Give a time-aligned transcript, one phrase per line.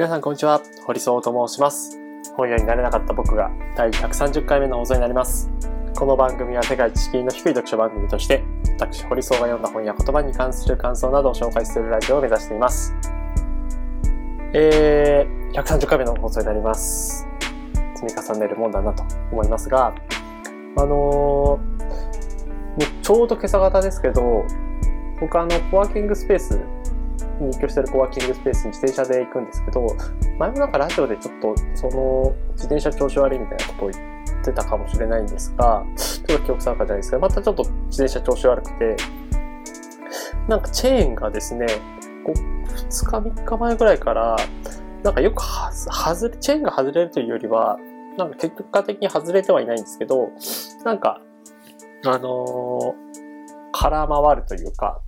[0.00, 1.98] 皆さんこんにちは、堀総と申します。
[2.34, 5.50] 本屋になれなかった僕が第130回目の放送になります。
[5.94, 8.42] この番組は世界一敷居の低い読書番組として、
[8.78, 12.94] 私、堀総が読んだ本や言葉に関する感想などを紹介するラジオを目指しています。
[14.54, 17.26] えー、130回目の放送になります。
[17.96, 19.94] 積み重ねるもんだなと思いますが、
[20.78, 24.46] あのー、ちょうど今朝方ですけど、
[25.20, 26.58] 僕あの、コワーキングスペース
[27.42, 29.86] に居してるコワーキングスペースに自転車で行くんですけど、
[30.38, 38.96] 前もなんかラジオでちょっとその自転車調子悪いみたいなことを言ってたかもしれないんですが、ちょっと記憶定かじゃないですけど、またちょっと自転車調子悪くて、
[40.48, 41.66] なんかチェーンがですね、
[42.24, 44.36] こう2日3日前ぐらいから、
[45.02, 47.78] なんかよくはず外れ、チェーンが外れるというよりは、
[48.18, 50.30] なんか結果的に外れてはいないんですけど、
[50.84, 51.20] なんか、
[52.04, 53.10] あのー
[53.72, 55.00] 空回るというか、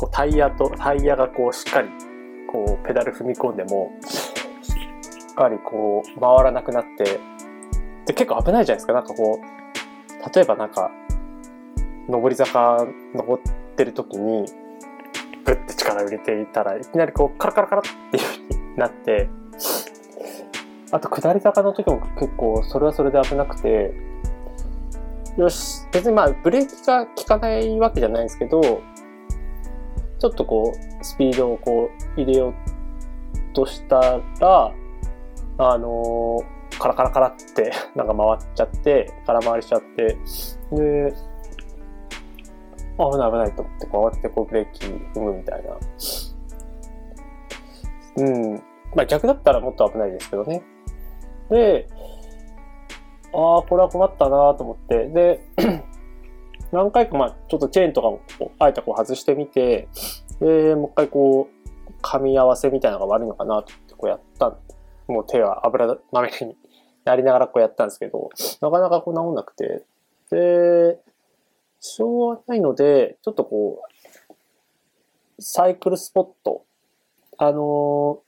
[0.00, 1.88] こうタイヤと、タイヤがこうしっかり、
[2.50, 4.72] こうペダル踏み込んでも、し
[5.30, 7.20] っかりこう回らなくなって、
[8.06, 8.94] で結構危ないじゃないですか。
[8.94, 10.90] なんかこう、例えばなんか、
[12.08, 13.42] 上り坂登っ
[13.76, 14.46] てる時に、
[15.44, 19.28] グッて力を入れていたらいきなりこうカラカラカラっていう風になって、
[20.92, 23.92] あと下り坂の時も結構それはそれで危なくて、
[25.36, 28.80] よし、別にまあブレーキが効かないわけじゃないんですけど、
[30.20, 32.54] ちょっとこうスピードをこう入れよう
[33.54, 34.72] としたら、
[35.58, 40.16] あのーカラカラカラって なんか回っちゃって、空回りしちゃって、
[40.72, 41.14] で、
[42.96, 45.76] 危ない危ないと思って、こう慌ててこうブレーキ踏むみたいな。
[48.16, 48.54] うん。
[48.94, 50.62] まあ逆だったらもっと危ないですけどね。
[51.50, 51.86] で、
[53.32, 55.40] ああ、これは困ったなと思って、で、
[56.72, 59.88] 何回かまあちょっとチェーンとかもこうあえてこう外してみて、
[60.40, 64.56] で、もう一回こう、噛み合わせみたいなのが悪いのかなとってこうやった。
[65.10, 66.56] もう手は油まみれに
[67.04, 68.30] なりながらこうやったんですけど、
[68.60, 69.82] なかなかこう治んなくて、
[70.30, 71.00] で、
[71.80, 73.82] しょうがないので、ちょっとこ
[75.38, 76.64] う、サイクルスポット、
[77.38, 78.20] あの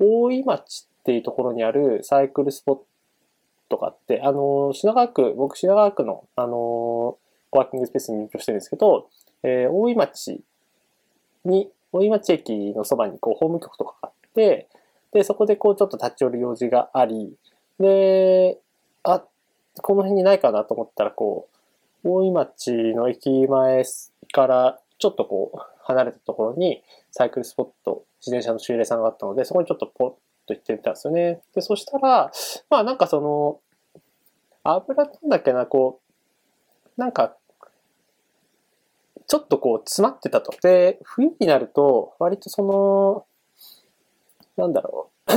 [0.00, 2.78] 大井町っていうところにあるサイクルスポッ
[3.68, 7.16] トがあって、あの品川区、僕品川区の、あの
[7.50, 9.08] コワーキングスペースに入居してるんですけど、
[9.42, 10.40] えー大井町
[11.44, 14.68] に、大井町駅のそばにこう、法務局とかがあって、
[15.12, 17.34] で、そこでこう、ちょっと立ち寄る用事があり、
[17.78, 18.58] で、
[19.02, 19.24] あ、
[19.80, 21.48] この辺にないかなと思ったら、こ
[22.04, 23.84] う、大井町の駅前
[24.32, 30.10] からちょっとこう、離れたところにサイクルスポット、自転車の修理屋さんがあったので、そこにちょっとポッ
[30.46, 31.40] と行ってみたんですよね。
[31.54, 32.30] で、そしたら、
[32.68, 33.60] まあなんかその、
[34.64, 36.07] 油なんだっけな、こう、
[36.98, 37.36] なんか、
[39.28, 40.52] ちょっとこう詰まってたと。
[40.62, 43.24] で、冬になると、割とその、
[44.56, 45.32] なんだろう、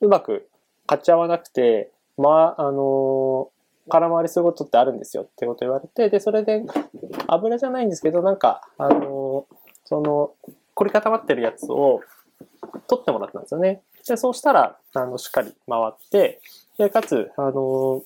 [0.06, 0.48] うまく
[0.86, 3.50] 勝ち合わなくて、まあ、あの
[3.90, 6.64] 空回りすることってあるんですよってこと言われて、で、それで、
[7.26, 9.46] 油じゃないんですけど、なんか、あの
[9.84, 10.32] その、
[10.72, 12.00] 凝り固まってるやつを
[12.88, 13.82] 取ってもらったんですよね。
[14.08, 16.40] で、そうしたら、あの、しっかり回って、
[16.78, 18.02] で、かつ、あの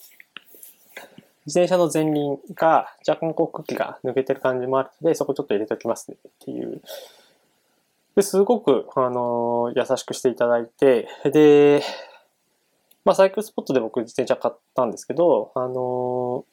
[1.49, 6.83] 自転車の前輪が若干こう茎が抜けてる感じもあるので、そこちょっと入れておきますねっていう。
[8.15, 11.83] で、すごく、あの優しくしていただいて、で、
[13.03, 16.45] まあ、サイクルスポットで僕自転車買ったんですけど、あの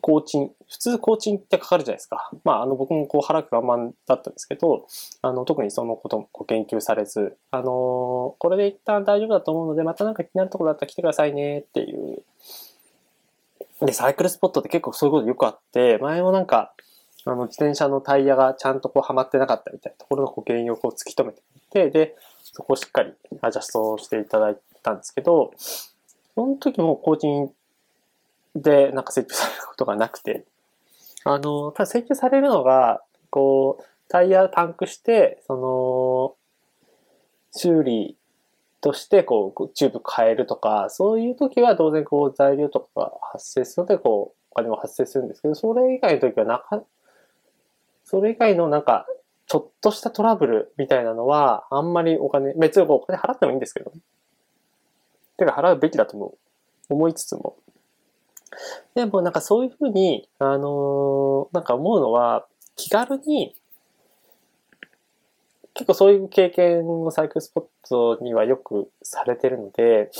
[0.00, 2.30] 工賃、普通工賃ってかかるじゃないですか。
[2.44, 4.86] まあ、あの、僕もこう腹く我慢だったんですけど、
[5.22, 12.22] あの、特にそのこともご研究されず、あのこれで一旦大丈夫だと思うので、またなんか気になるところだったら来てくださいねっていう。
[13.82, 16.72] で、サイクルスポットって結構そういうことよくあって、前もなんか、
[17.24, 23.12] あの、自転車のタイヤがちゃんとこうはまってなかったみたいなところのこう原因をこう突き止めてて、で、そこをしっかり
[23.42, 27.50] アジャストしていただいたんですけど、その時も工賃
[28.56, 30.44] でなんか請求されることがなくて、
[31.24, 36.34] あの、ただ請求されるのが、こう、タイヤパンクして、その、
[37.52, 38.17] 修理
[38.80, 46.82] として、こう、チューブ変えるとか、そういう時は当然、こう、材料とかが発生するので、こう、お金も発生するんですけど、それ以外の時はなか、
[48.04, 49.06] それ以外のなんか、
[49.46, 53.92] ちょっとしたトラブルみたいなのは、あんまりお金、別にお金払ってもいいんですけど、
[55.38, 56.38] てか払うべきだと思う
[56.90, 57.56] 思いつつも。
[58.94, 62.46] でもなんかそういうふうに、あのーなんか思うのは、
[62.76, 63.54] 気軽に、
[65.78, 70.10] 結構そういう経験をサイクルスポットにはよくされてるので、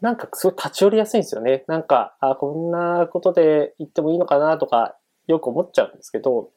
[0.00, 1.64] なんかすごい立ち寄りやすいんですよね。
[1.66, 4.96] なんか、あ、こんなことで行ってもいいのかなとか、
[5.26, 6.48] よく思っちゃうんですけど、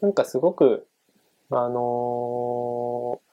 [0.00, 0.88] なんかすごく、
[1.50, 3.28] あのー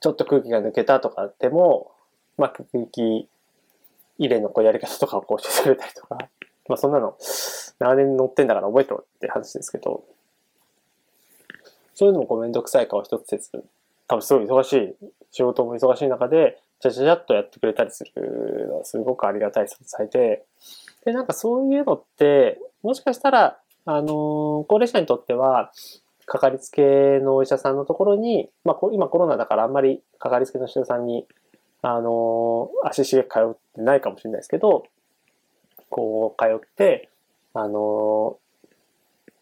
[0.00, 1.90] ちょっと空気が抜けたとかでも、
[2.36, 3.28] まあ、空気
[4.18, 6.16] 入れのこうやり方とかをこう教えてくれたりとか、
[6.68, 7.16] まあそんなの
[7.80, 10.04] 長年乗ってんだから覚えてろって話ですけど、
[11.96, 13.64] そういうのもこうめんどくさい顔一つせず、
[14.06, 14.94] 多分すごい忙しい、
[15.32, 20.44] 仕事も忙しい中で、ちゃちゃちゃっとやってくれたりするのはすごくありがたい存在で、
[21.06, 25.72] で、なんかそういうのって、もしかしたら、あのー、高齢者にとっては、
[26.26, 26.82] かかりつけ
[27.20, 31.26] のお医者さんのところに、まあ、今コロナだからあんまりかかりつけのお医者さんに、
[31.80, 34.84] あのー、足しげく通ってないかもしれないですけど、
[35.88, 37.08] こう、通って、
[37.54, 38.68] あのー、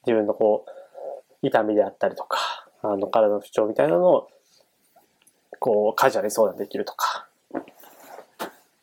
[0.06, 0.84] 自分のこう、
[1.46, 2.38] 痛みであったりとか、
[2.84, 4.28] あの、体の不調みたいなのを、
[5.58, 7.26] こう、カジュアルに相談できるとか。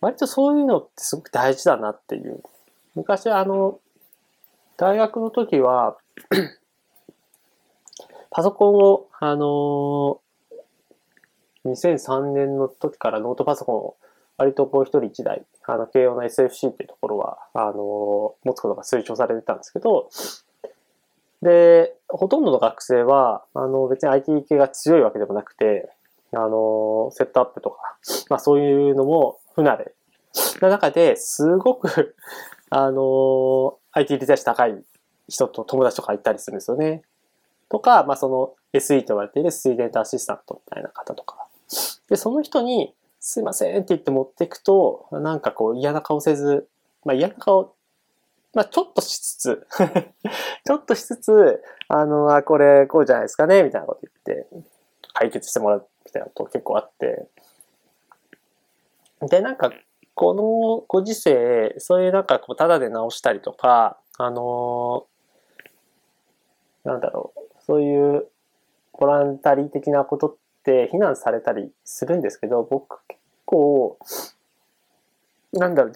[0.02, 2.42] 割とそういうのってすごく大事だなっていう。
[2.96, 3.80] 昔あの、
[4.78, 5.98] 大学の時は
[8.32, 13.98] パソコンを、あのー、2003年の時からノートパソコンを
[14.38, 20.10] 割とこう一人一台、あの、慶応の SFC っていうところは、あのー、持つことが推奨されてたんですけど、
[21.42, 25.90] で、ほとんどの学生は、あの、別に IT 系が強いわけでもなくて、
[26.34, 27.78] あの、セットアップとか、
[28.30, 29.94] まあそういうのも不慣れ
[30.62, 32.16] な中ですごく
[32.70, 34.84] あの、IT リテラシー高い
[35.28, 37.04] 人と友達とかいたりするんですよね。
[37.70, 41.48] とか、まあその SE と呼ばれているスイデントアシスタントみたいな方とか。
[42.10, 46.68] で、その人に、すいませんって言って持っていくと、なんかこう嫌な顔せず、
[47.06, 47.76] まあ嫌な顔、
[48.54, 49.68] まあちょっとしつつ
[50.66, 54.48] ちょっとしつつ、あの、あ、これこうじゃないですかね、みたいなこと言って、
[55.14, 57.28] 解決してもらうみたいなこと結構あって。
[59.22, 59.72] で、なんか、
[60.16, 65.06] このご時世、そういうなんかこう、ただで直したりとか、あの、
[66.84, 68.28] なんだろう、そういう
[68.94, 73.98] ボランタリー的なことって非難されたりするんですけど、僕結構、
[75.54, 75.94] なんだろう、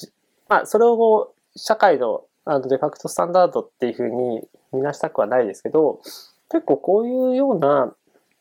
[0.47, 5.99] まあ、それを社会のあのデファクトスタンダードっていうふうに見なしたくはないですけど、
[6.49, 7.93] 結構こういうような、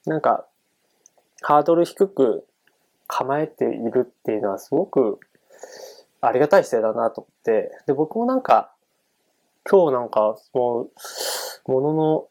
[0.07, 0.47] なんか、
[1.43, 2.47] ハードル低く
[3.07, 5.19] 構えているっていうのはすごく
[6.21, 8.73] ありがたい姿勢だなと思って、で、僕もなんか、
[9.69, 10.83] 今日なんか、も
[11.67, 12.29] う、ものの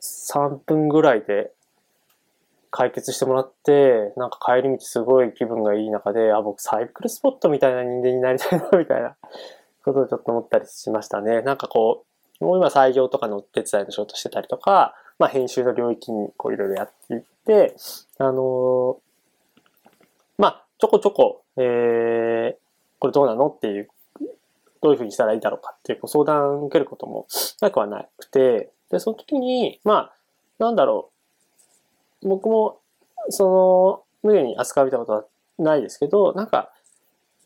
[0.00, 1.52] 3分ぐらいで
[2.70, 9.16] 解決してもらって、なんか帰り道すごい気分がいい中で、あ、僕サイクルスポットみたいな人間になりたいな、みたいな
[9.92, 11.42] ことをちょっと思ったりしましたね。
[11.42, 12.04] なんかこ
[12.40, 17.74] う、もう今採用とかのお手伝いの仕事してたりとか、まあ編集の領域にこういろいろやっていって、
[18.18, 18.98] あの、
[20.36, 22.54] まあちょこちょこ、えー、
[22.98, 23.88] これどうなのっていう、
[24.80, 27.26] どういうふうにしたらいいだろうかっていうご相談を受けることも
[27.60, 30.12] なくはなくて、で、その時に、まあ、
[30.58, 31.10] なんだろ
[32.22, 32.28] う。
[32.28, 32.80] 僕も、
[33.28, 35.24] その、無理に扱われたことは
[35.58, 36.72] ないですけど、なんか、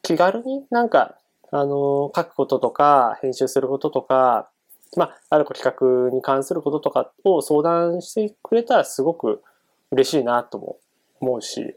[0.02, 1.16] 気軽になんか、
[1.54, 4.48] あの、書くこととか、編集することとか、
[4.96, 9.42] まあ、ある企画に関することとかを相談してくれたらすごく
[9.90, 10.78] 嬉しいなとも
[11.20, 11.76] 思うし、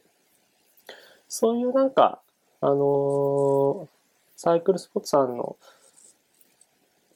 [1.28, 2.22] そういうなんか、
[2.62, 3.90] あの
[4.38, 5.58] サイクルスポットさんの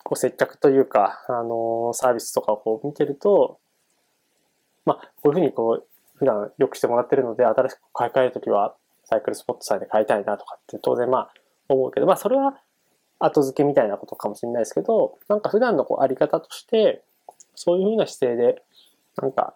[0.04, 3.58] こう接客というか、あのサービスとかをこう見てると、
[4.86, 11.34] まあ、こういうふうにこう、普段よくしてもらってるので、新しく買い替えるときは、サイクルスポットさんで買いたいなとかって当然まあ
[11.74, 12.60] 思うけど、まあそれは
[13.20, 17.04] 後付けみたいなことかもしれないですけど、なんか普段のこうあり方として、
[17.56, 18.64] そういうふうな姿勢で、
[19.22, 19.56] なんか、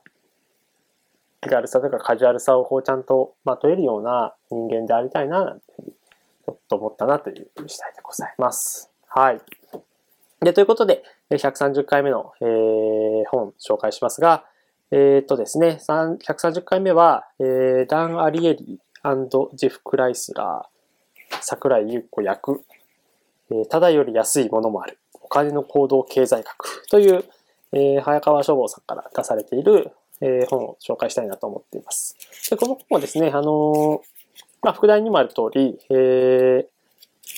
[1.42, 8.92] 気軽さとかカジュアルさをこうちゃんとまとえるような人間でありたいな、なんてちょっと思ったなという次第でございます。
[9.08, 9.42] はい。
[10.42, 14.46] で、ということで、130回目の、えー、本紹介しますが、
[14.92, 18.80] えっ、ー、とですね、130回目は、えー、ダン・アリエリ
[19.56, 20.73] ジェフ・クライスラー、
[21.44, 22.64] 桜井優子役、
[23.52, 27.26] えー、ただより安いものもある、お金の行動経済学という、
[27.72, 32.16] えー、早川書房さんから出されている、えー、本を紹介したいなと思っています。
[32.50, 34.00] でこの本はですね、あのー、
[34.62, 36.66] まあ、副題にもある通り、えー、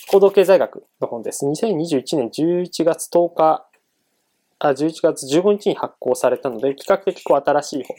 [0.07, 1.45] 行動経済学の本です。
[1.45, 3.67] 2021年11月10日、
[4.59, 7.97] あ11月15日に発行されたので、比較的こう新しい本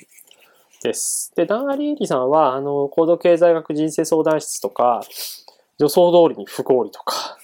[0.83, 1.33] です。
[1.37, 5.01] で、ダン・アリエリさんは、あの、行動経済学人生相談室とか、
[5.79, 7.39] 予想通りに不合理とか、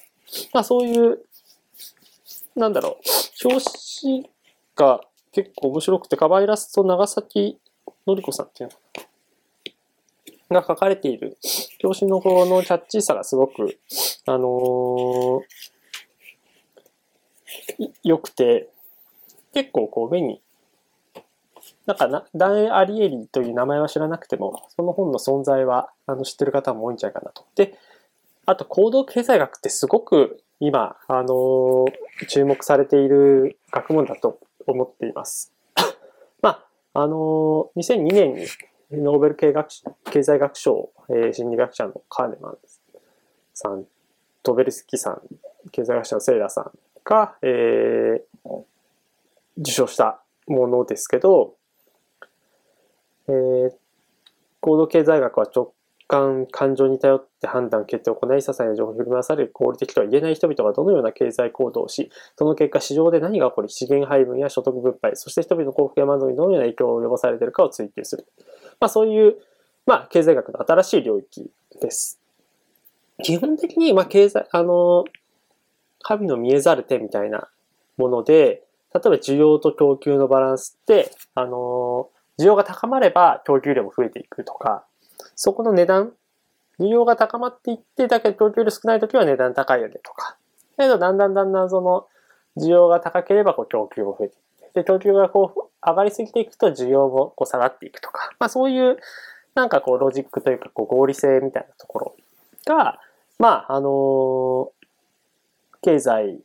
[0.52, 1.20] まあそういう、
[2.56, 2.98] なんだろ
[3.44, 3.64] う、表
[4.00, 4.30] 紙
[4.76, 5.00] が
[5.32, 7.58] 結構面白くて、カバイラスト長崎
[8.06, 8.70] のりこさんっていう
[10.50, 11.36] のが書かれている。
[11.82, 13.78] 表紙の方のキャッチーさがすごく、
[14.26, 18.68] あのー、良くて、
[19.52, 20.40] 結構こう目に
[21.86, 27.44] なんかな、ダン・アリエリという名前は知らなくても、その本の存在はあの知ってる方も多いんじゃないかなと。
[27.56, 27.76] で、
[28.46, 31.92] あと行動経済学ってすごく今、あのー
[32.28, 35.52] 注目されている学問だと思っています。
[36.40, 38.46] まあ、あのー2002年に
[38.92, 39.68] ノーベル経学
[40.11, 42.58] 経済学賞、えー心理学者のカーネマン
[43.54, 43.87] さん、
[44.42, 45.22] トベルスキさん、
[45.70, 46.72] 経済学者のセイラさん
[47.04, 48.64] が、えー
[49.58, 51.56] 受賞したものですけど、
[53.28, 53.72] えー
[54.61, 55.75] 行動経済学は直
[56.12, 68.26] 感、感情に頼って判断、決定を行い、些細な情報に振り回される合理的とは言えない人々がどのような経済行動をし、その結果市場で何が起こり、資源配分や所得分配、そして人々の幸福や満足にどのような影響を及ぼされているかを追求する。
[68.78, 69.37] まあそういう、
[69.87, 71.50] まあ経済学の新しい領域
[71.81, 72.21] です。
[73.23, 75.04] 基本的に、まあ経済、あの、
[76.02, 77.49] 神の見えざる手みたいな
[77.97, 78.64] もので、
[78.95, 84.85] 例えば需要と供給のバランスって、あの、需要が高まれば供給量も増えていくとか、
[85.44, 86.12] そこの値段、
[86.78, 90.37] 需要が高まっていって、だけど供給量少ない時は値段高いよねとか。
[90.76, 92.06] だけど、だんだんだんだんその、
[92.56, 98.30] 需要が高ければこう供給も増えていって、で、供給がこう上がりすぎていくと需要もこう下がっていくとか。
[98.38, 98.99] まあそういう、
[99.56, 102.16] なんかこうロジックというかこう合理性みたいなところ
[102.64, 103.00] が、
[103.40, 104.70] まあ、あの
[105.82, 106.38] 経済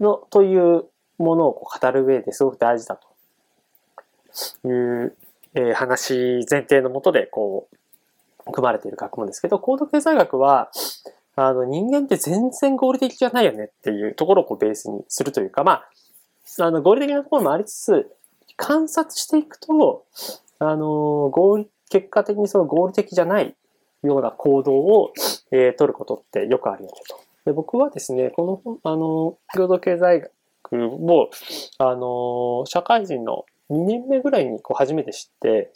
[0.00, 0.86] の、という
[1.18, 5.16] ものをこう語る上ですごく大事だという、
[5.54, 7.68] えー話前提のもとでこ
[8.46, 10.70] う組まれている学問ですけど、高度経済学は
[11.36, 15.82] あの人間って全然合理的じゃないよねっていうところをこうベースにするというか、ま
[16.58, 18.10] あ、あの合理的なところもありつつ、
[18.56, 20.04] 観察していくと、
[20.58, 23.54] あの合理結果的にその合理的じゃない
[24.02, 25.12] ような行動を、
[25.52, 27.20] えー取ることってよくあるよねと。
[27.46, 30.32] で僕はですね、この、あの、共同経済学
[30.72, 31.30] を、
[31.78, 35.72] あの、社会人の2年目ぐらいにこう初めて知って、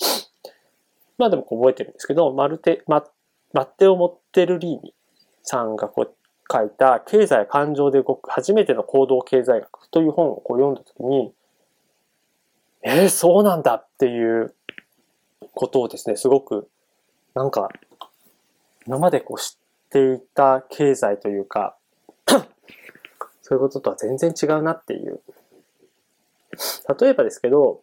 [1.18, 3.04] まあでも覚えてるんですけど、マルテ、マ
[3.52, 4.94] マッテオ・モッテルリーニ
[5.42, 6.14] さんがこう
[6.52, 11.32] 書いた経済感情で動く初めての行動経済学という本をこう読んだときに、
[12.82, 14.54] えー、そうなんだっていう
[15.54, 16.68] ことをですね、すごく、
[17.34, 17.68] なんか、
[18.86, 21.76] 今までこう知っていた経済というか、
[23.40, 25.20] そういうこととは全然違うなっていう。
[27.00, 27.82] 例えばですけど、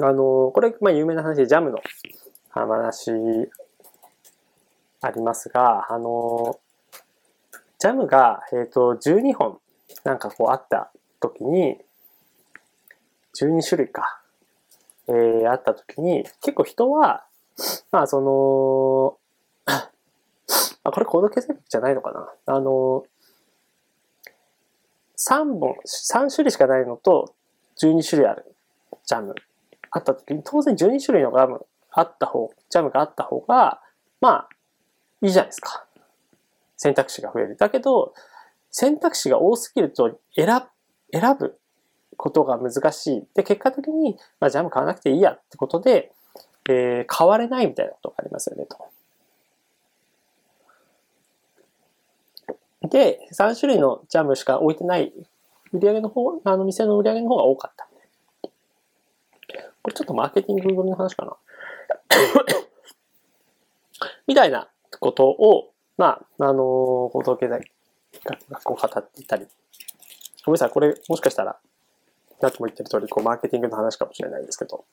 [0.00, 1.78] あの、これ、まあ有名な話でジャムの
[2.50, 3.10] 話
[5.00, 6.58] ありますが、あの、
[7.78, 9.58] ジャムが、えっ、と、12本
[10.04, 11.78] なんかこうあった時に、
[13.34, 14.20] 12種類か、
[15.08, 17.24] えー、あった時に、結構人は、
[17.90, 19.18] まあその、
[20.84, 22.28] あ、これ行動経済学じゃないのかな。
[22.46, 23.04] あの、
[25.16, 27.34] 3本、3種類しかないのと、
[27.80, 28.54] 12種類ある
[29.06, 29.34] ジャム。
[29.92, 33.80] あった時に、当然12種類のガムあった方、ジャムがあった方が、
[34.20, 34.48] まあ、
[35.20, 35.86] いいじゃないですか。
[36.76, 37.56] 選択肢が増える。
[37.56, 38.14] だけど、
[38.70, 41.58] 選択肢が多すぎると選ぶ、選ぶ
[42.16, 43.26] ことが難しい。
[43.34, 46.12] で、結果的に、まあ、ジャム買わなくていいやってことで、
[46.68, 48.78] えー買われないみたいなことがありますよね、と。
[52.88, 55.12] で、3種類のジャムしか置いてない
[55.72, 57.81] 売り上げの方、あの店の売り上げの方が多かった。
[59.92, 61.36] れちょっとマーケティング組の話かな。
[64.26, 64.68] みたいな
[65.00, 67.70] ことを、まあ、あの行動経済
[68.24, 69.46] 学校語っていたり。
[70.44, 71.58] ごめんなさい、これもしかしたら、
[72.40, 74.84] さっきも言ってる通り、こう、マーケティングの話かもしれないですけど、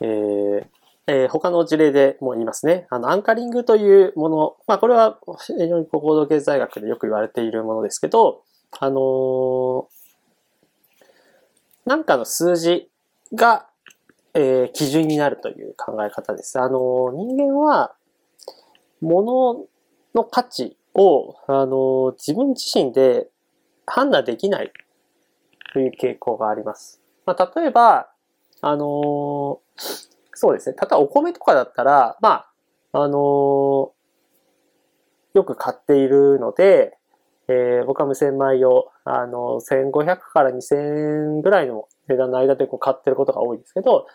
[0.00, 0.66] えー
[1.08, 2.88] えー他の事例でも言いますね。
[2.90, 8.42] あの、アンカリングというもの、まあ、これは非常にこう行動経済学でよく言われているものですけど、
[8.80, 9.84] あのー
[11.86, 12.90] なんかの数字
[13.32, 13.68] が、
[14.38, 16.60] えー基準になるという考え方です。
[16.60, 17.94] あの人間は、
[19.00, 19.64] 物
[20.14, 23.28] の価値を、あの自分自身で
[23.86, 24.72] 判断できない
[25.72, 27.00] という傾向があります。
[27.24, 28.10] まあ、例えば、
[28.60, 29.60] あの
[30.34, 30.76] そうですね。
[30.78, 32.46] 例えばお米とかだったら、ま
[32.92, 33.92] あ、あの
[35.32, 36.98] よく買っているので、
[37.48, 40.76] えー僕は無洗米を、あの、1500から2000
[41.36, 44.06] 円ぐらいの値段の間でこう買ってることが多いですけど、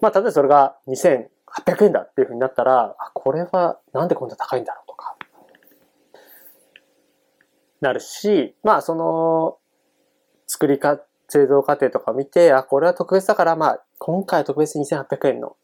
[0.00, 5.16] まあ、例えばそれが2800円だっていうふうになったら、あ、これはなんでこんな高いんだろうとか、
[7.80, 9.58] なるし、まあ、その、
[10.46, 15.56] 作りか、製造過程とか見て、あ、これは特別だから、まあ、今回は特別に2800円の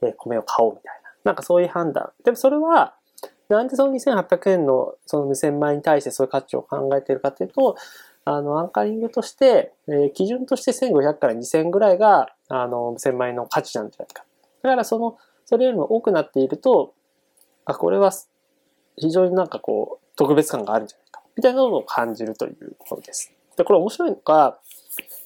[0.00, 1.10] 米を買おうみたいな。
[1.24, 2.12] なんかそういう判断。
[2.24, 2.96] でもそれは、
[3.52, 7.76] なんでその2800円のその無洗米に対してそういう価値を考えているかというと、
[8.24, 14.24] あの、アンカリングとして、えー基準として1500から2000ぐらいが、あの、1000万円の価値なんじゃないか。
[14.62, 16.94] だからその、それよりも多くなっていると、
[17.64, 18.12] あ、これは
[18.96, 21.22] 非常になんかこう、特別感があるんじゃないか。
[21.36, 23.32] みたいなのを感じるというものです。
[23.56, 24.58] で、これ面白いのが、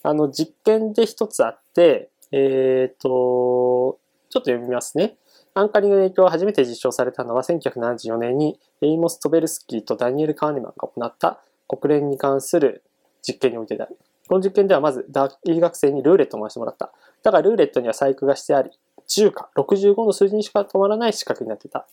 [0.02, 3.98] あの、実験で一つあって、えっ、と、ちょ
[4.40, 5.16] っと読みますね。
[5.58, 12.82] アンカリングの影響が初めて実証されたのは1974年にエイモス・トベルスキーとダニエル・カーネマンが行った国連に関する
[13.26, 13.96] 実験においてである。
[14.28, 16.92] この実験ではまず大学生にルーレットを回してもらった。
[17.22, 18.70] だがルーレットには細工がしてあり、
[19.08, 21.86] 10か65の数字にしか止まらない仕掛けになっていた。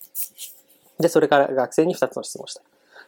[0.99, 2.61] で、それから学生に2つの質問をした。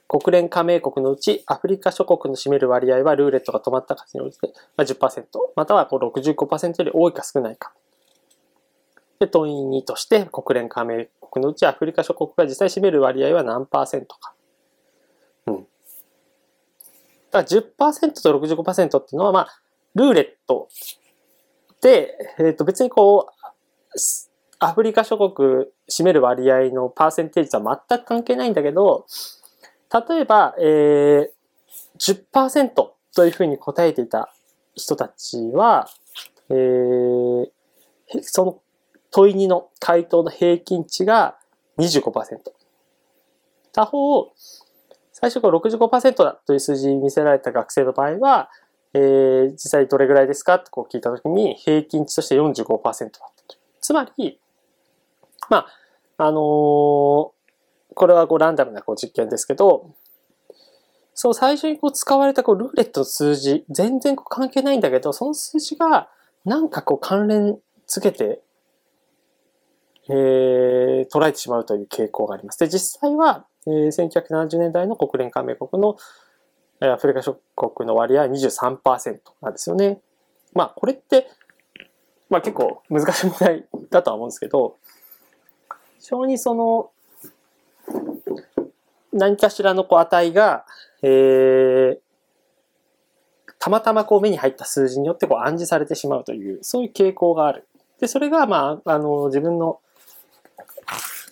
[0.08, 5.26] 国連加盟国のうちアフリカ諸国の占める割合はルーレットが止まった数に応じて、まあ、10%、
[5.58, 7.74] またはこう65%より多いか少ないか。
[9.20, 14.34] で、問い2として国連加盟国のうちアフリカ諸国が実際占める割合は何パーセントか。
[15.48, 15.56] うん。
[15.56, 15.68] だか
[17.32, 19.62] ら10%と65%っていうのは、まあ、
[19.96, 20.70] ルーレット
[21.82, 23.46] で、えっ、と別にこう、
[24.60, 29.06] アフリカ諸国占める割合のパーセンテージとは全く関係ないんだけど、
[30.10, 31.30] 例えば、えー、
[32.00, 34.34] 10%というふうに答えていた
[34.74, 35.90] 人たちは、
[36.50, 37.48] えー、
[38.22, 38.62] その
[39.16, 41.38] 問い2の回答の平均値が
[41.78, 42.12] 25%。
[43.72, 44.34] 他方、
[45.14, 48.50] 最初から65%だという数字に見せられた学生の場合は、
[48.94, 50.60] えー、実際どれぐらいですか？
[50.60, 53.58] とこう聞いたときに平均値として45%だったと。
[53.80, 54.38] つまり、
[55.50, 55.66] ま
[56.18, 57.36] あ、あのー
[57.98, 59.96] これはこうランダムなこう実験ですけど、
[61.14, 66.10] そう最初にこう使われたこうルーレットの数字、全然こう関係ないんだけど、その数字が
[66.44, 67.58] なんかこう関連
[67.88, 68.42] 付けて、
[70.10, 72.60] えー、捉えてしまうという傾向があります。
[72.60, 75.98] で、実際は、えー、1970年代の国連加盟国の
[76.82, 80.00] えーアフリカ諸国の割合は23%なんですよね。
[80.54, 81.28] まあ、これって、
[82.30, 84.76] まあ結構難しい問題だとは思うんですけど、
[86.00, 86.92] 非常にその、
[89.14, 90.66] 何かしらのこう値が、
[91.02, 92.00] えー、
[93.60, 97.68] たまたまこう目に入った数字によってこう暗示されてしまうという、そういう傾向がある。
[98.00, 99.80] で、それが、まあ、あの、自分の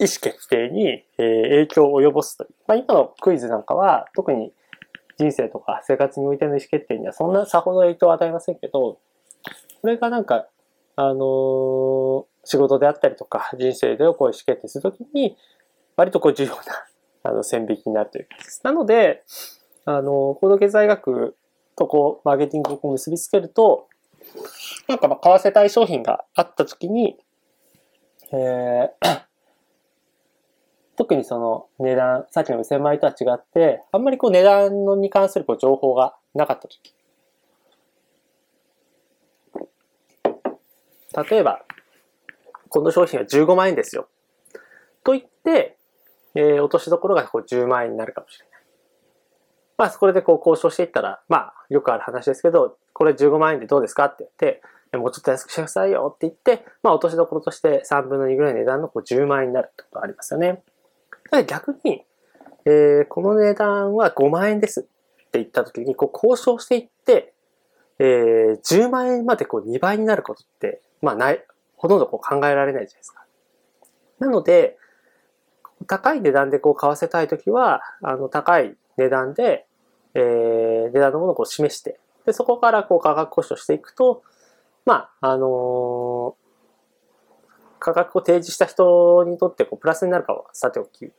[0.04, 2.50] 意思決定に、えー影響を及ぼすという。
[2.68, 4.54] まあ、今のクイズなんかは、特に
[5.18, 9.00] 人生とか生活においての意思決定にはそんなさほど影響を与えませんけど、
[9.82, 10.48] これがなんか、
[10.96, 15.38] あのー仕事であったりとか、人生でこう意思決定するときに、
[15.96, 16.62] 割とこう重要な、
[17.24, 18.60] あの、線引きになるということです。
[18.66, 19.24] なので、
[19.86, 21.38] あの、行動経済学
[21.78, 23.88] とこう、マーケティングを結びつけると、
[24.90, 27.18] なんかまあ、買わせたい商品があったときに、
[28.34, 29.24] えー
[30.96, 36.94] 特にその値段、さっきの1000万円とは違って、あんまりこう値段のに関するこう情報がなかったとき。
[41.30, 41.64] 例えば、
[42.70, 44.08] この商品は15万円ですよ。
[45.04, 45.78] と言って、
[46.36, 48.54] えー落としどころがこう10万円になるかもしれない。
[49.78, 54.62] まあ、これでこう交渉していったら、まあ、よくある話ですけど、これ15万円でどうですかって言って、
[54.98, 60.64] もうちょっと安くしてくださいよって言って、まあ、落としどころとして3分の2ぐらいの値段のこう10万円になるってことがありますよね。
[61.42, 62.04] 逆に、
[62.66, 64.84] えーこの値段は5万円ですっ
[65.32, 67.34] て言った時に、こう交渉していって、
[68.00, 71.44] えー10万円までこう2倍になることって、まあない、
[71.76, 73.26] ほとんどこう考えられないじゃないですか。
[74.20, 74.78] なので、
[75.88, 79.66] 高い値段でこう買わせたいときは、あの、高い値段で、
[80.14, 84.24] えー値段のものをこう示して、で、そこからこう価格交渉していくと、
[84.86, 86.44] まあ、あのー
[87.80, 91.12] 価格を提示した人にとってこうプラスになるかはさておき、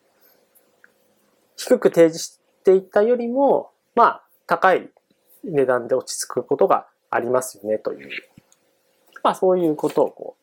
[1.65, 4.91] 低く提示していたよりも、まあ、高い
[5.45, 8.11] 値段で落ち着くことがありますよね、という。
[9.23, 10.37] まあ、そういうことをこ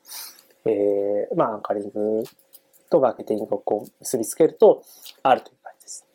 [0.65, 2.23] う、えー、まあ、アンカリング
[2.89, 4.83] とマーケティングをこう結びつけると
[5.21, 6.07] あるという感じです。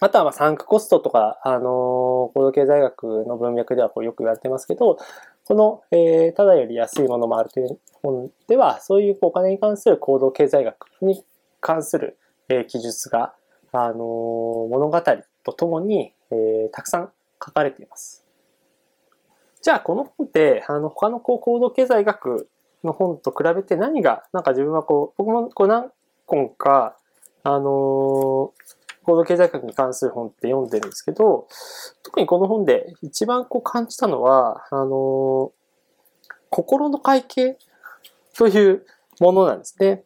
[0.00, 4.96] あとは、まあ、サンクコストとか、あのー行動経済学の文脈ではこうよく言われてますけど、
[5.44, 11.22] この、えーただより安いものもあるという本では、そういうお金に関する行動経済学に
[11.60, 12.16] 関する、
[12.48, 13.34] えー記述が、
[13.76, 15.02] あの物語
[15.42, 17.12] とともに、えーたくさん
[17.44, 18.24] 書かれています。
[19.60, 22.48] じゃあ、この本って、あの、他のこう行動経済学
[22.84, 25.90] の本と比べて何が、なんか自分はこう、僕もこう何
[26.26, 26.96] 本か、
[27.42, 28.50] あのー
[29.06, 31.46] 行動経済学に関する本って読んでるんですけど、
[32.02, 35.50] 特にこの本で一番こう感じたのは、あのー
[36.48, 37.58] 心の会計
[38.36, 38.86] という
[39.20, 40.04] ものなんですね。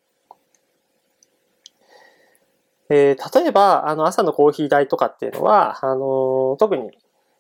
[2.90, 6.90] えー例えば、あの、朝のコーヒー代とかっていうのは、あのー特に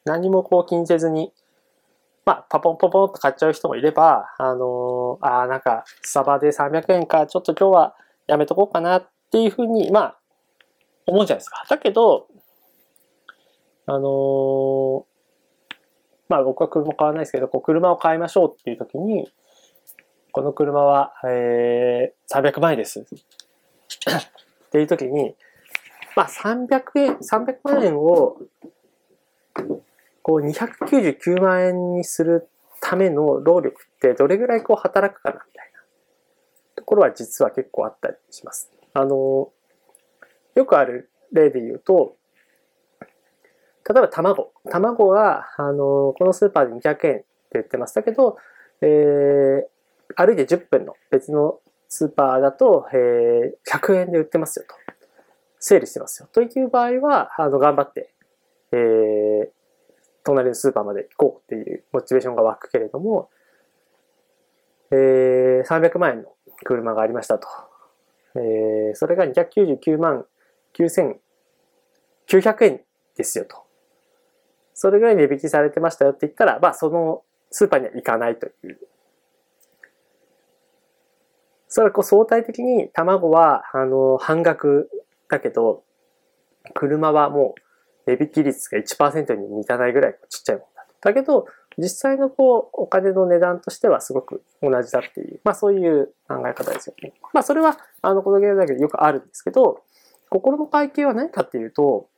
[0.04, 1.32] 何もこう気にせずに、
[2.24, 7.94] まあ、パポンポポンと買っちゃう人もいれば、あのー、ああ、なんか、スタバで300円か、ちょっと今日は
[8.26, 10.18] やめとこうかなっていうふうに、まあ、
[11.06, 11.64] 思うじゃないですか。
[11.68, 12.28] だけど、
[13.86, 15.06] あの、
[16.28, 19.32] まあ僕は車買わないですけど、こう車を買いましょうっていう時に、
[20.32, 23.06] この車は、えー、300万円です。
[24.68, 25.34] っていう時に、
[26.14, 28.38] まあ300円、300万円を、
[30.22, 32.48] こう299万円にする
[32.80, 35.80] ための労力ってどれぐらいこう働くかなみたいな
[36.76, 38.70] ところは実は結構あったりします。
[38.92, 39.50] あの、
[40.54, 42.16] よくある例で言うと、
[43.88, 44.52] 例えば卵。
[44.70, 48.36] 卵は、あの、このスーパーで200円って言ってましたけど、
[48.82, 49.62] えー、
[50.14, 54.74] 歩いて10分の別のスーパーだと、えー、100円で売ってますよと。
[55.58, 56.28] 整理してますよ。
[56.32, 58.12] という場合は、あの、頑張って、
[58.72, 59.48] えー、
[60.22, 63.30] 隣のスーパーまで行こうっていうモチベーションが湧くけれども、
[64.90, 66.32] えー、300万円の
[66.64, 67.48] 車がありましたと。
[68.34, 70.26] えー、それが299万
[70.74, 72.80] 9900円
[73.16, 73.64] ですよと。
[74.74, 78.78] それぐらい値引きされてましたよって言ったら、まあそのスーパーには行かないという。
[81.68, 84.90] それはこう相対的に卵はあの半額
[85.28, 85.84] だけど、
[86.74, 87.54] 車はも
[88.06, 90.94] う値引き率が1%に満たないぐらいちっちゃいものだと。
[91.00, 97.12] だけど、実際のこうお金の値段としてはすごく同じだっていう、まあそういう考え方ですよね。
[97.32, 99.82] まあそれはあのこのゲームだけでよくあるんですけど、
[100.30, 102.08] 心の会計は何かっていうと、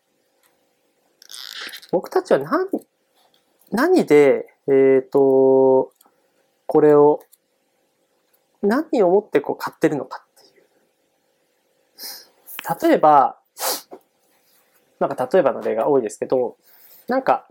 [1.93, 2.69] 僕たちは何、
[3.73, 5.93] 何で、えっ、ー、と、
[6.67, 7.21] これを、
[8.63, 10.65] 何をもってこう買ってるのかっていう。
[12.89, 13.39] 例えば、
[14.99, 16.57] なんか例えばの例が多いですけど、
[17.09, 17.49] なんか、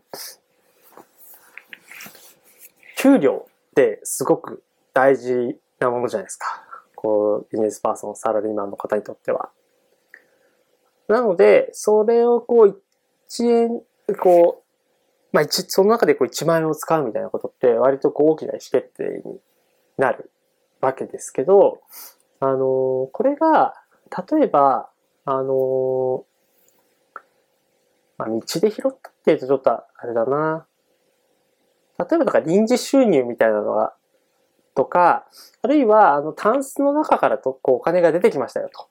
[2.97, 6.45] 給料ってすごく大事なものじゃないですか。
[6.95, 9.49] こう、ビジネスパーソン、サラリーマンの方にとっては。
[11.07, 12.81] なので、それをこう、
[13.29, 13.81] 1円
[14.17, 19.39] こう、まあ、その中でこう1万円を使うみたいなことって割とこう大きな意思決定に
[19.97, 20.31] なる
[20.81, 21.81] わけですけど、
[22.39, 23.73] あの、これが、
[24.31, 24.89] 例えば、
[25.25, 26.25] あの、
[28.17, 30.65] まあ、道で拾ったって言うとちょっとあれだな。
[31.97, 33.93] 例えばだか臨時収入みたいなのが、
[34.75, 35.27] とか、
[35.61, 38.87] あるいは、あの、タンスの中からと、こう、お金が出てきましたよと。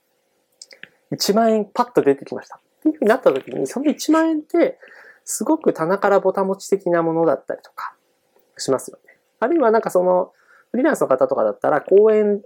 [1.12, 2.57] 1万円パッと出てきました。
[2.57, 4.79] っていうふうになった時に、その1万円って、
[5.24, 7.94] すごく棚からぼた持ち的なものだったりとか
[8.57, 9.18] しますよね。
[9.40, 10.33] あるいはなんかその、
[10.70, 12.42] フリーランスの方とかだったら、公園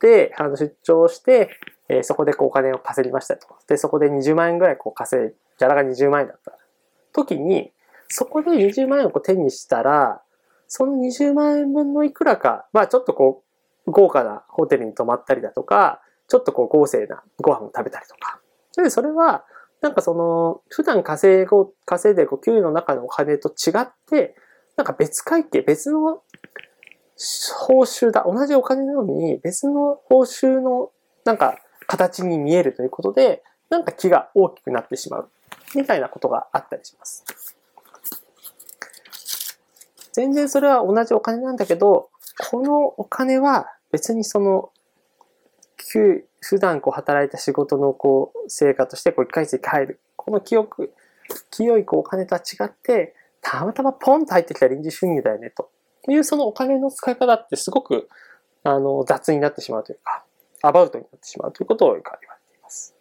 [0.00, 1.50] であの出張して、
[1.88, 3.46] えー、そこでこうお金を稼ぎましたと。
[3.68, 6.52] で、そこで20万円ぐらいこう稼い、ギャラが20万円だった
[7.12, 7.72] 時に、
[8.08, 10.22] そこで20万円をこう手にしたら、
[10.68, 13.42] その20万円分のいくらか、まあちょっとこ
[13.86, 18.40] う、豪華なホテルに泊まったりだとか、ちょっとこう豪勢なご飯を食べたりとか。
[18.76, 19.44] で、それは、
[19.82, 24.34] なんかその、普段稼ご、稼いでる給与の中のお金と違って、
[24.76, 26.22] なんか別会計、別の
[27.66, 28.24] 報酬だ。
[28.26, 30.90] 同じお金なのに別の報酬の
[31.24, 35.30] なんか形に見えるということで、なんか気が大きくなってしまう。
[35.74, 37.24] みたいなことがあったりします。
[40.12, 42.10] 全然それは同じお金なんだけど、
[42.50, 44.70] このお金は別にその
[45.92, 50.00] 給、普段こう働いた仕事のこう成果としてこう1ヶ月に帰る。
[50.16, 50.92] この記憶、
[51.50, 55.70] 清いこうお金とは違って、たまたまポンと入ってきた臨時収入だよね、と
[56.10, 58.08] いうそのお金の使い方ってすごく
[58.64, 60.24] あの雑になってしまうというか、
[60.62, 62.94] アバウトになってしまうということをよく言われています。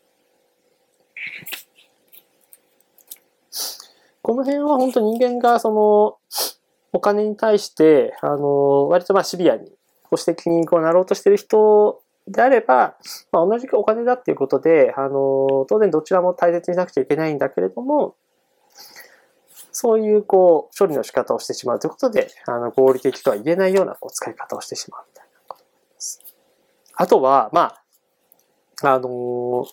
[4.21, 6.17] この辺は本当人間がその
[6.93, 9.71] お金に対して、あの、割とまあシビアに、
[10.03, 12.97] 保守的にこうなろうとしている人であれば、
[13.31, 18.15] まあ、同じくお金だっていうことで、あの、当然どちらも大切にしなくちゃいけないんだけれども、
[19.71, 26.19] そういうこう処理の仕方をしてしまうということで、あの合理的とは言えないようなこう使い方をしてしまうみたいなことです。
[26.95, 27.73] あとは、ま
[28.81, 29.65] あ、あの、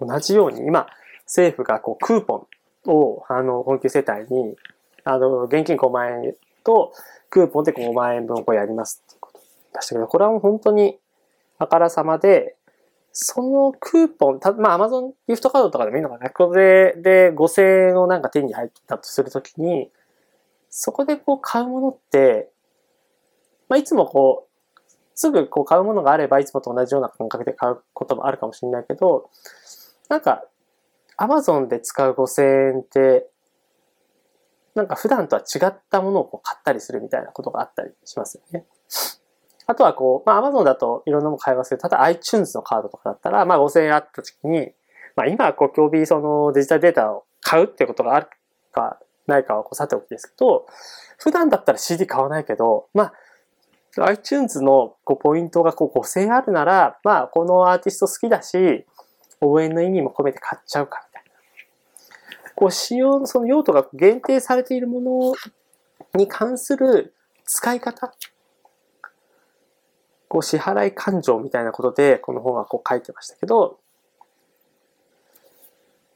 [0.00, 0.86] 同じように今、
[1.24, 2.46] 政府がこうクーポ
[2.86, 4.56] ンを、あの、困窮世帯に、
[5.04, 6.92] あの、現金5万円と
[7.30, 9.40] クーポンで5万円分をこうやりますっていうこと
[9.74, 10.98] 出したけど、これはもう本当に
[11.58, 12.56] あからさまで、
[13.18, 16.28] そのクーポン、たまあ、アマゾンギフトカードとかでもいいのかな。
[16.28, 19.90] これで5000円をなんか手に入ったとするときに、
[20.68, 22.50] そこでこう買うものって、
[23.70, 24.80] まあ、いつもこう、
[25.14, 29.30] すぐこう買うものがあればいつもと同じような感覚で買うこともあるかもしれないけど、
[30.10, 30.44] なんか、
[31.16, 32.42] アマゾンで使う5000
[32.74, 33.30] 円って、
[34.74, 38.66] なんか普段とは違ったものをこう買ったりするみたいなことがあったりしますよね。
[39.66, 44.70] あとはこう、まあ Amazon だといろんなもの買いますけど、ただ iTunes のカードとかだったら、まあ5000円あった時に、
[45.16, 48.28] まあ今はこう、競技そのデジタルデータを買うってことがある
[48.72, 50.66] かないかはこうさておきですけど、
[51.18, 53.12] 普段だったら CD 買わないけど、まあ
[54.04, 58.84] iTunes のこうポイントがこう5000円あるなら、まあこのアーティスト好きだし、
[59.40, 61.30] 応援の意味も込めて買っちゃうかみたいな。
[62.54, 65.34] こう使用、その用途が限定されているもの
[66.14, 68.12] に関する使い方
[70.36, 73.78] こう支払い感情みたいなことでこの本はこう書いてましたけど、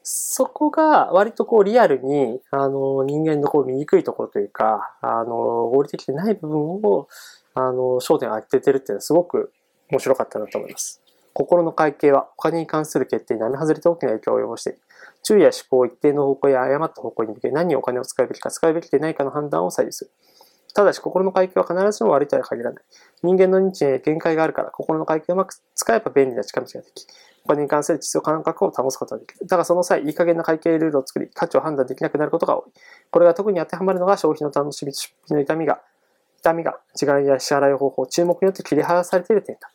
[0.03, 7.07] そこが割とこうリアルに、あの、人間のこう醜いところというか、あの、合理的でない部分を、
[7.53, 9.51] あの、焦点を当ててるっていうのはすごく
[9.89, 11.01] 面白かったなと思います。
[11.33, 14.79] 心の会計はお金に関する決定に並外れて大きな影響を及ぼしている。
[15.23, 20.11] 注意や思考を一定の方向や誤った方向に向け何にお金を使うべきか使うべきでないかの判断を左右する。
[20.73, 22.83] ただし心の会計は必ずしも悪いとは限らない。
[23.23, 27.05] 人間の認知に限界があるから、心の会計をうまく使えば便利な近道ができ、
[27.43, 29.47] お金に関する秩序感覚を保つことができる。
[29.47, 32.71] だがその際、いい加減な会計ルールを作り、価値を判断できなくなることが多い。
[33.09, 35.81] これが特に当てはまるのが消費の楽しみ、出費の痛みが、
[36.39, 39.69] 痛みが、時間や支払い方法、注目によって切り離されている点だ。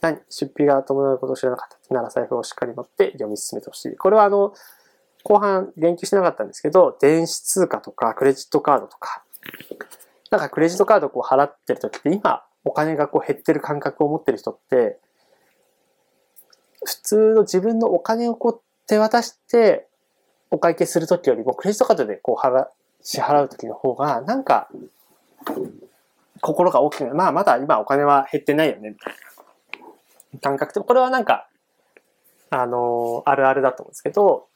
[0.00, 0.20] 何？
[0.28, 3.96] 出費が伴うことを知らなかったなら財布をしっかり持って読み進めてほしい。
[3.96, 4.52] これはあの、
[5.24, 9.24] 後半言及しなかったんですけど、電子通貨とかクレジットカードとか、
[10.30, 14.98] なんかクレジットカードこう払ってる時って今お金がこう減ってる感覚を持ってる人って、
[16.84, 19.88] 普通の自分のお金をこう手渡して
[20.50, 22.66] お会計するときよりもクレジットカードでこう払、
[23.02, 24.68] 支払うときの方がなんか
[26.40, 27.14] 心が大きくなる。
[27.14, 29.14] まあまだ今お金は減ってないよね、みたい
[30.34, 31.48] な感覚で、これはなんか、
[32.50, 34.48] あの、あるあるだと思うんですけど、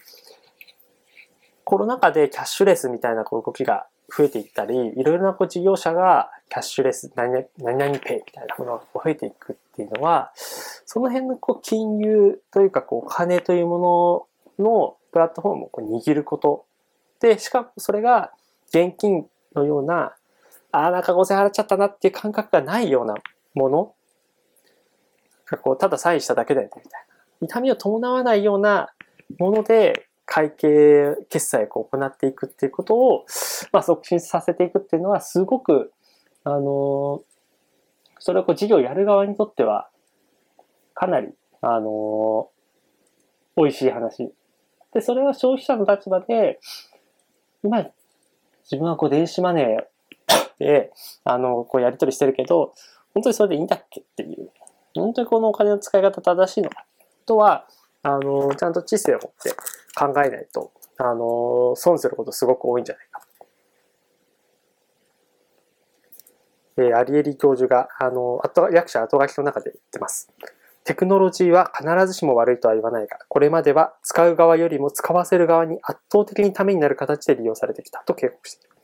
[1.64, 14.26] コロナ禍でキャッシュレスみたいな動きが増えていったり、いろいろなこう事業者がキャッシュレス、何々何々ペイみたいなものが増えていくっていうのは、その辺のこう金融というかこうお金というも
[14.58, 16.66] ののプラットフォームをこう握ること
[17.20, 18.32] で、しかもそれが
[18.68, 20.14] 現金のような、
[20.72, 23.14] ああ、なんか5000払っちゃったなっていう感覚がないような
[23.54, 23.94] もの
[25.46, 27.00] がこう、ただサインしただけだよねみたい
[27.40, 27.46] な。
[27.46, 28.90] 痛みを伴わないような
[29.38, 33.26] もので会計決済を行っていくっていうことを、
[33.72, 35.92] まあ、促進させていくっていうのは、すごく、
[36.44, 37.22] あの、
[38.20, 39.90] それをこう事業やる側にとっては、
[40.94, 41.30] かなり、
[41.62, 42.48] あの、
[43.56, 44.32] 美味しい話。
[44.94, 46.60] で、それは消費者の立場で、
[47.64, 47.90] 今、
[48.62, 50.92] 自分はこう電子マネーで、
[51.24, 52.72] あの、こうやり取りしてるけど、
[53.14, 54.50] 本当にそれでいいんだっけっていう。
[54.94, 56.86] 本当にこのお金の使い方正しいのか
[57.26, 57.66] とは、
[58.02, 59.50] あの、ちゃんと知性を持って
[59.94, 63.20] 考えないと、あの、損することすごく多いんじゃないか。
[66.78, 70.30] えー、アリエリ教授が、あの、後役者後書きの中で言ってます。
[70.84, 78.76] テクノロジーは必ずしも悪いとは言わないが、これまでは使う側よりも使わせる側に圧倒的にためになる形で利用されてきたと警告している。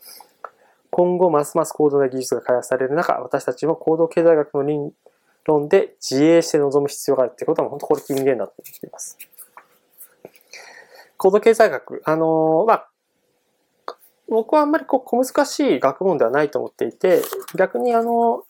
[0.90, 4.92] 今後、ますます高度な技術が開発される中、私たちも行動経済学の理
[5.46, 9.18] 論で自衛して臨む必要があるってことは、本当これ金言だと思っています。
[11.16, 12.88] 高度経済学、あのまあ、
[14.28, 17.22] 僕はあんまりこう小難しい学問ではないと思っていて、
[17.54, 18.44] 逆にあの、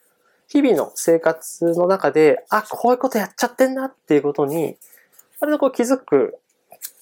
[0.49, 4.77] 日々の生活の中で、あ、こういうことやっちゃってんなっていうことに、
[5.41, 6.39] 割とこう気づく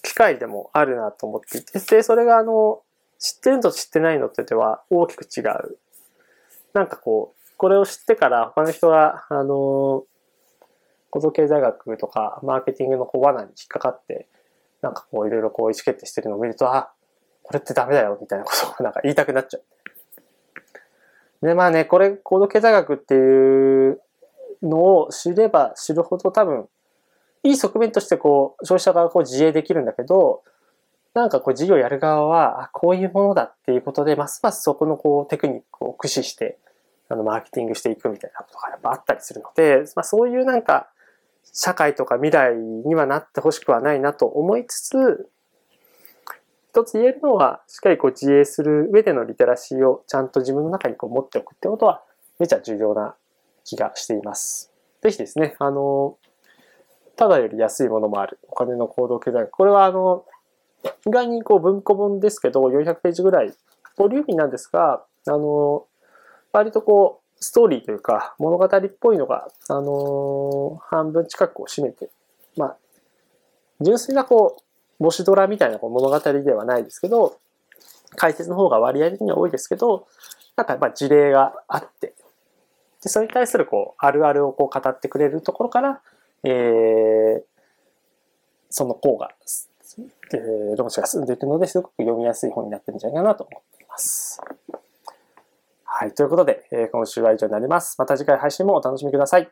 [0.03, 2.83] 機会でもあるなと思っていて、で、それがあの、
[3.19, 5.79] 知ってるのと知ってないのってでは大きく違う。
[6.73, 10.05] なんかこう、これを知ってから他の人が、あの、
[11.11, 14.29] 高度経済学とかマーケティングのこう罠に引っかかって、
[14.83, 16.91] なんかこういろいろこう意思決定してるのを見ると、あ、
[17.43, 21.47] これってダメだよみたいなことをなんか言いたくなっちゃう。
[21.47, 24.01] で、まあね、これ、高度経済学っていう
[24.63, 26.69] のを知れば知るほど多分、
[27.43, 30.43] いい側面としてこう、消費者側がこう自衛できるんだけど、
[31.13, 36.59] なんかこう事業やる側は、あ、こういうものだっていうことで、ますますそこのこうテクニックを駆使して、
[37.09, 40.89] あの、マーケティングしていくみたいなことがやっぱあったりするので、まあそういうなんか、
[41.53, 45.31] 社会とか未来にはなってほしくはないなと思いつつ、
[46.71, 52.03] 一つ言えるのは、しっかりこう自衛する上でのリテラシーをちゃんと自分の中にこう持っておくってことは、
[52.41, 53.15] めちゃ重要な
[53.65, 54.73] 気がしています。
[55.01, 56.19] ぜひですね、あの、
[57.17, 58.41] ただより安いものもある。
[58.49, 59.51] お金の行動経済学。
[59.51, 60.25] これはあの、
[61.07, 63.53] 意外にこう文庫本ですけど、400ページぐらい、
[63.97, 65.87] ボリューミーなんですが、あの、
[66.55, 72.09] 割とこう、ストーリーというか、物語っぽいのが、あのー、半分近くを占めて、
[72.57, 72.77] まあ、
[73.81, 74.65] 純粋なこう、
[75.05, 77.37] 星ドラみたいなこう物語ではないですけど、
[78.17, 80.07] 解説の方が割合的には多いですけど、
[80.57, 82.15] なんかまあ事例があって、
[83.03, 86.01] でそれに対するこうあるあるをこう語ってくれるところから、
[86.45, 87.43] えー、
[88.71, 89.31] その項が、
[90.33, 94.41] えー、論旨が進んでいくのですごく読みやすい本になってるんじゃないかなと思っています。
[95.97, 96.13] はい。
[96.13, 97.95] ということで、え、今週は以上になります。
[98.01, 99.49] また次回配信もお楽しみください。